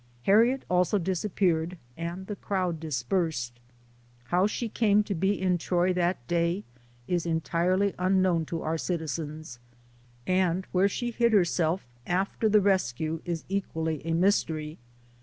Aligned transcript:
Harriet 0.23 0.65
also 0.67 0.97
disappeared, 0.97 1.77
and 1.95 2.25
the 2.25 2.35
crowd 2.35 2.79
dispersed. 2.79 3.59
How 4.29 4.47
she 4.47 4.67
came 4.67 5.03
to 5.03 5.13
be 5.13 5.39
in 5.39 5.59
Troy 5.59 5.93
that 5.93 6.27
day, 6.27 6.63
is 7.07 7.27
entirely 7.27 7.93
un 7.99 8.19
known 8.19 8.43
to 8.45 8.63
our 8.63 8.79
citizens; 8.79 9.59
and 10.25 10.65
where 10.71 10.89
she 10.89 11.11
hid 11.11 11.33
herself 11.33 11.85
after 12.07 12.49
the 12.49 12.61
rescue, 12.61 13.21
is 13.25 13.43
equally 13.47 14.03
a 14.03 14.15
mystery. 14.15 14.79